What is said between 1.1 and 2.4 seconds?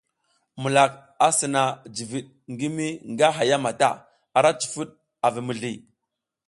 a sina jiviɗ